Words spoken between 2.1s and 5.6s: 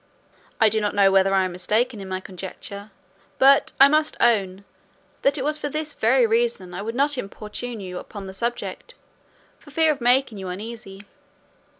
conjecture; but I must own, that it was